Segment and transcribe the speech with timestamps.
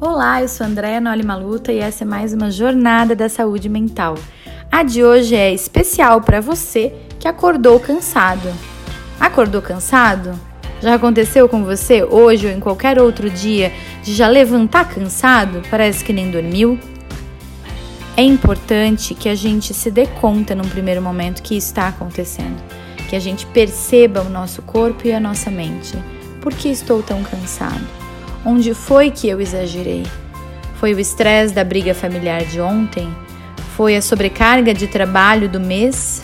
[0.00, 4.14] Olá, eu sou Andréa Noli Maluta e essa é mais uma jornada da saúde mental.
[4.70, 8.48] A de hoje é especial para você que acordou cansado.
[9.18, 10.38] Acordou cansado?
[10.80, 13.72] Já aconteceu com você hoje ou em qualquer outro dia
[14.04, 15.62] de já levantar cansado?
[15.68, 16.78] Parece que nem dormiu?
[18.16, 22.62] É importante que a gente se dê conta num primeiro momento que está acontecendo,
[23.10, 25.98] que a gente perceba o nosso corpo e a nossa mente.
[26.40, 28.07] Por que estou tão cansado?
[28.44, 30.04] Onde foi que eu exagerei?
[30.76, 33.12] Foi o estresse da briga familiar de ontem?
[33.76, 36.22] Foi a sobrecarga de trabalho do mês?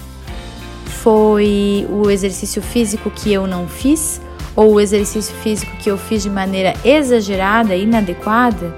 [0.87, 4.21] Foi o exercício físico que eu não fiz?
[4.55, 8.75] Ou o exercício físico que eu fiz de maneira exagerada, inadequada?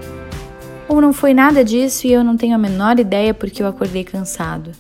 [0.89, 4.03] Ou não foi nada disso e eu não tenho a menor ideia porque eu acordei
[4.03, 4.73] cansado?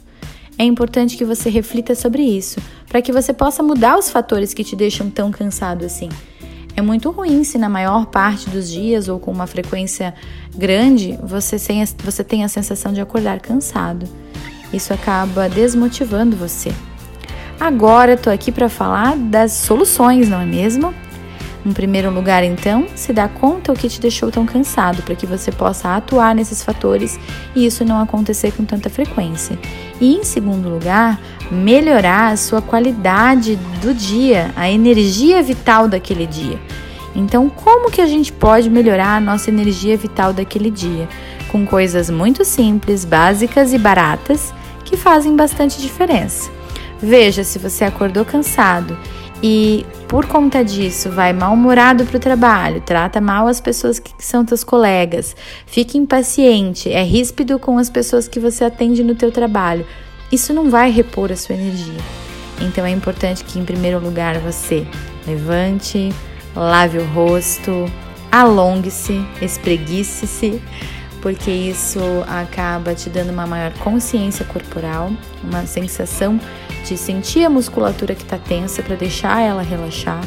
[0.58, 4.64] É importante que você reflita sobre isso, para que você possa mudar os fatores que
[4.64, 6.08] te deixam tão cansado assim.
[6.76, 10.14] É muito ruim se na maior parte dos dias ou com uma frequência
[10.54, 14.06] grande você, tem, você tem a sensação de acordar cansado.
[14.72, 16.70] Isso acaba desmotivando você.
[17.58, 20.94] Agora estou aqui para falar das soluções, não é mesmo?
[21.66, 25.26] Em primeiro lugar, então, se dá conta o que te deixou tão cansado, para que
[25.26, 27.18] você possa atuar nesses fatores
[27.56, 29.58] e isso não acontecer com tanta frequência.
[30.00, 36.56] E em segundo lugar, melhorar a sua qualidade do dia, a energia vital daquele dia.
[37.16, 41.08] Então, como que a gente pode melhorar a nossa energia vital daquele dia?
[41.50, 46.48] Com coisas muito simples, básicas e baratas que fazem bastante diferença.
[47.02, 48.96] Veja se você acordou cansado
[49.42, 54.44] e por conta disso vai mal-humorado para o trabalho, trata mal as pessoas que são
[54.44, 55.34] teus colegas,
[55.66, 59.84] fica impaciente, é ríspido com as pessoas que você atende no teu trabalho,
[60.30, 62.00] isso não vai repor a sua energia.
[62.60, 64.86] Então é importante que em primeiro lugar você
[65.26, 66.12] levante,
[66.54, 67.90] lave o rosto,
[68.30, 70.60] alongue-se, espreguice-se,
[71.20, 75.10] porque isso acaba te dando uma maior consciência corporal,
[75.42, 76.40] uma sensação
[76.94, 80.20] sentir a musculatura que está tensa para deixar ela relaxar.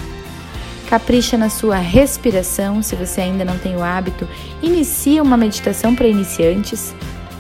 [0.90, 4.28] Capricha na sua respiração, se você ainda não tem o hábito,
[4.60, 6.96] inicia uma meditação para iniciantes.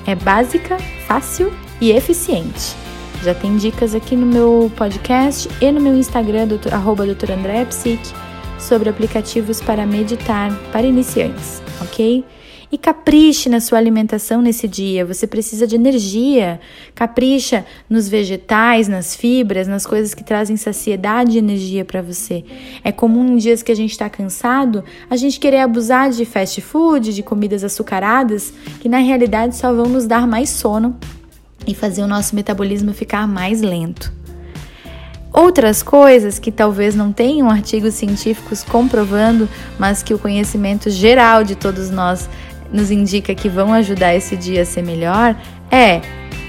[0.05, 2.75] É básica, fácil e eficiente.
[3.23, 7.03] Já tem dicas aqui no meu podcast e no meu Instagram, arroba
[8.59, 12.23] sobre aplicativos para meditar para iniciantes, ok?
[12.71, 15.03] E capriche na sua alimentação nesse dia.
[15.03, 16.59] Você precisa de energia.
[16.93, 22.43] Capricha nos vegetais, nas fibras, nas coisas que trazem saciedade e energia para você.
[22.83, 26.61] É comum em dias que a gente está cansado, a gente querer abusar de fast
[26.61, 30.95] food, de comidas açucaradas, que na realidade só vão nos dar mais sono
[31.65, 34.13] e fazer o nosso metabolismo ficar mais lento.
[35.31, 39.47] Outras coisas que talvez não tenham artigos científicos comprovando,
[39.77, 42.27] mas que o conhecimento geral de todos nós
[42.71, 45.35] nos indica que vão ajudar esse dia a ser melhor,
[45.71, 46.01] é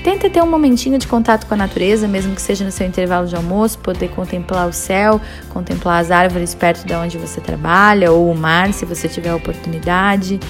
[0.02, 3.26] Tenta ter um momentinho de contato com a natureza, mesmo que seja no seu intervalo
[3.26, 5.20] de almoço, poder contemplar o céu,
[5.50, 9.36] contemplar as árvores perto de onde você trabalha, ou o mar, se você tiver a
[9.36, 10.40] oportunidade.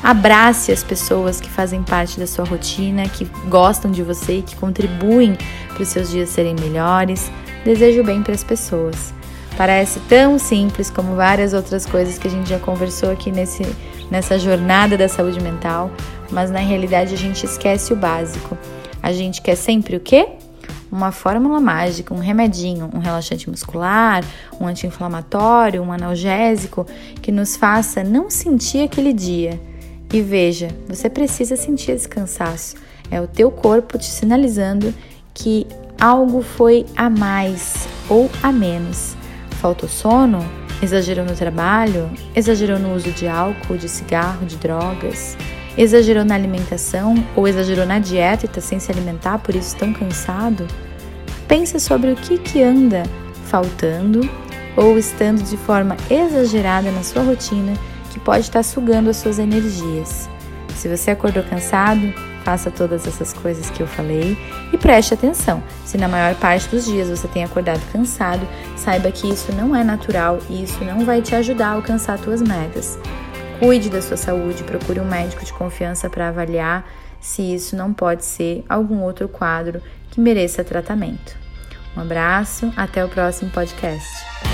[0.00, 4.54] Abrace as pessoas que fazem parte da sua rotina, que gostam de você e que
[4.54, 5.36] contribuem
[5.74, 7.32] para os seus dias serem melhores.
[7.64, 9.19] Desejo bem para as pessoas.
[9.60, 13.62] Parece tão simples como várias outras coisas que a gente já conversou aqui nesse,
[14.10, 15.90] nessa jornada da saúde mental,
[16.30, 18.56] mas na realidade a gente esquece o básico.
[19.02, 20.26] A gente quer sempre o quê?
[20.90, 24.24] Uma fórmula mágica, um remedinho, um relaxante muscular,
[24.58, 26.86] um anti-inflamatório, um analgésico
[27.20, 29.60] que nos faça não sentir aquele dia.
[30.10, 32.76] E veja, você precisa sentir esse cansaço.
[33.10, 34.94] É o teu corpo te sinalizando
[35.34, 35.66] que
[36.00, 39.19] algo foi a mais ou a menos.
[39.60, 40.42] Faltou sono?
[40.82, 42.10] Exagerou no trabalho?
[42.34, 45.36] Exagerou no uso de álcool, de cigarro, de drogas?
[45.76, 49.92] Exagerou na alimentação ou exagerou na dieta e está sem se alimentar, por isso tão
[49.92, 50.66] cansado?
[51.46, 53.02] Pensa sobre o que, que anda
[53.44, 54.26] faltando
[54.74, 57.74] ou estando de forma exagerada na sua rotina
[58.10, 60.26] que pode estar sugando as suas energias.
[60.74, 62.14] Se você acordou cansado,
[62.44, 64.36] faça todas essas coisas que eu falei
[64.72, 65.62] e preste atenção.
[65.84, 68.46] Se na maior parte dos dias você tem acordado cansado,
[68.76, 72.42] saiba que isso não é natural e isso não vai te ajudar a alcançar suas
[72.42, 72.98] metas.
[73.58, 76.86] Cuide da sua saúde, procure um médico de confiança para avaliar
[77.20, 81.38] se isso não pode ser algum outro quadro que mereça tratamento.
[81.96, 84.49] Um abraço, até o próximo podcast.